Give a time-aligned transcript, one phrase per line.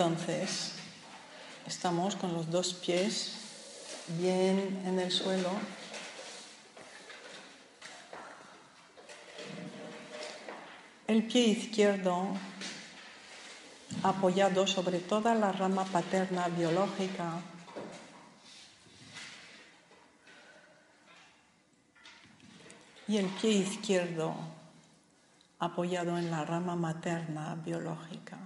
[0.00, 0.74] Entonces,
[1.66, 3.32] estamos con los dos pies
[4.16, 5.50] bien en el suelo.
[11.08, 12.28] El pie izquierdo
[14.04, 17.32] apoyado sobre toda la rama paterna biológica.
[23.08, 24.36] Y el pie izquierdo
[25.58, 28.38] apoyado en la rama materna biológica.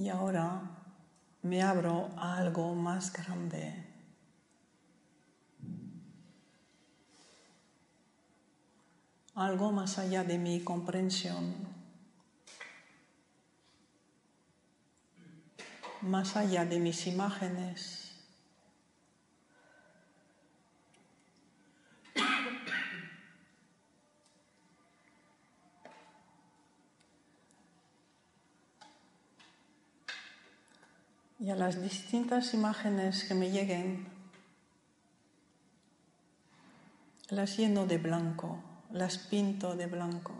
[0.00, 0.62] Y ahora
[1.42, 3.84] me abro a algo más grande.
[9.34, 11.54] Algo más allá de mi comprensión.
[16.00, 17.99] Más allá de mis imágenes.
[31.40, 34.06] Y a las distintas imágenes que me lleguen,
[37.30, 40.34] las lleno de blanco, las pinto de blanco.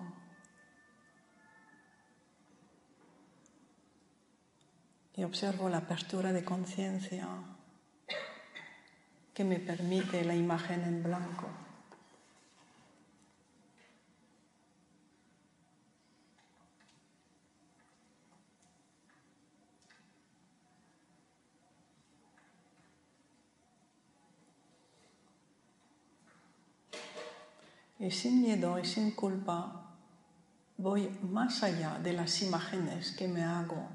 [5.16, 7.26] Y observo la apertura de conciencia
[9.32, 11.48] que me permite la imagen en blanco.
[28.00, 29.94] Y sin miedo y sin culpa
[30.78, 33.88] voy más allá de las imágenes que me hago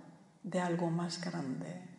[0.44, 1.95] de algo más grande.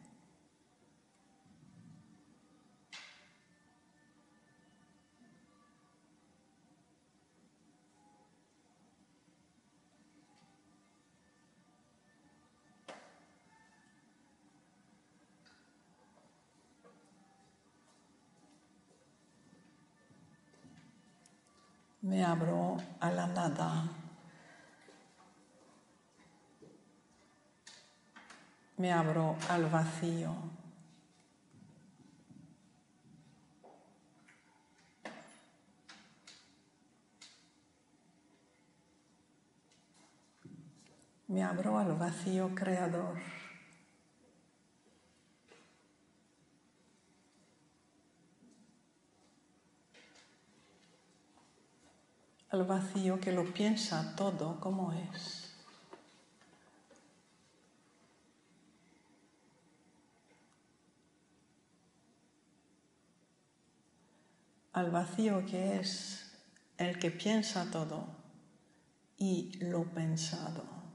[22.06, 23.82] Me abro a la nada.
[28.76, 30.32] Me abro al vacío.
[41.26, 43.16] Me abro al vacío creador.
[52.56, 55.54] Al vacío que lo piensa todo como es.
[64.72, 66.32] Al vacío que es
[66.78, 68.06] el que piensa todo
[69.18, 70.85] y lo pensado.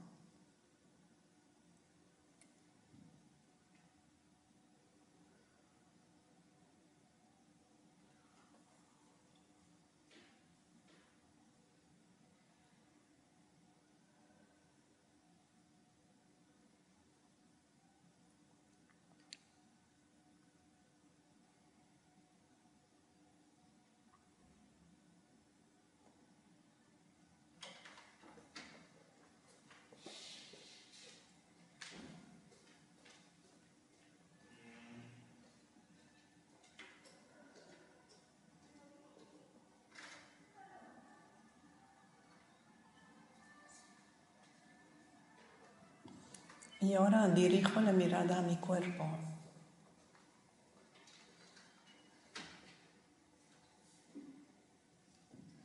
[46.82, 49.06] Y ahora dirijo la mirada a mi cuerpo.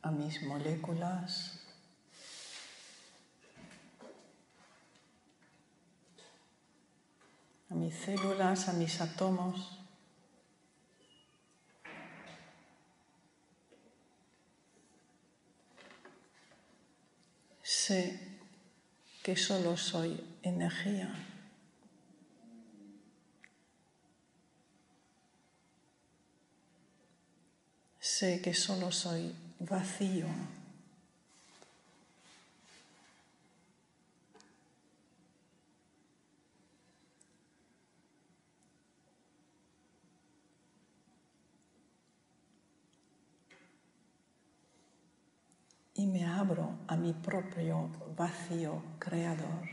[0.02, 1.58] A mis moléculas.
[7.68, 9.78] A mis células, a mis átomos.
[19.28, 21.06] Que solo soy energía.
[28.00, 30.28] Sé que solo soy vacío.
[45.98, 49.68] Y me abro a mi propio vacío creador.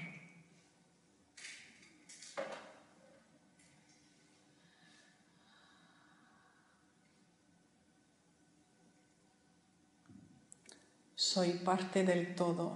[11.14, 12.76] Soy parte del todo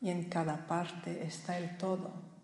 [0.00, 2.39] y en cada parte está el todo.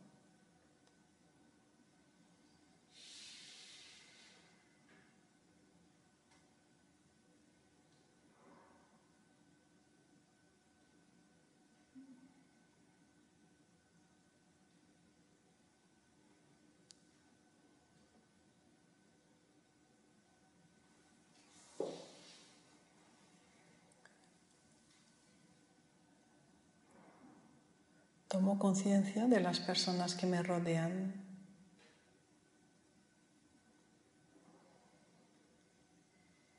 [28.37, 31.15] Tomo conciencia de las personas que me rodean.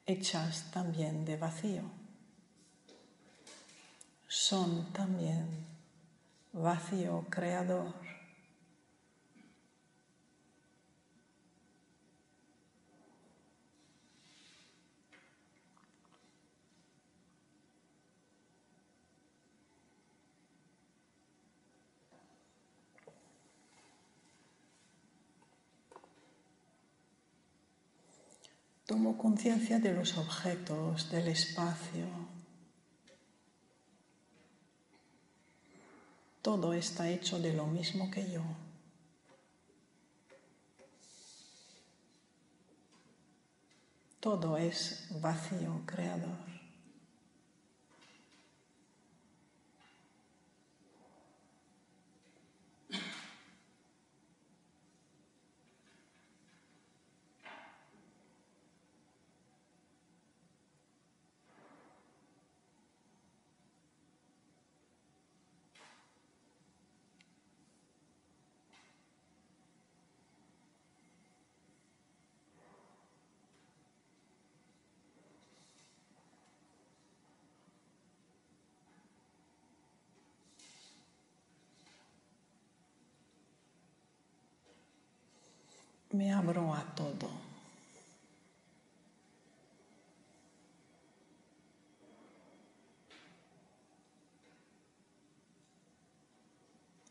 [0.08, 1.84] Hechas también de vacío.
[4.28, 5.46] Son también
[6.52, 7.94] vacío creador.
[28.88, 32.06] Tomo conciencia de los objetos, del espacio.
[36.42, 38.44] Todo está hecho de lo mismo que yo.
[44.22, 46.57] Todo es vacío creador.
[86.18, 87.30] Me abro a todo.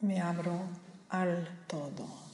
[0.01, 0.59] Me abro
[1.09, 2.26] al todo.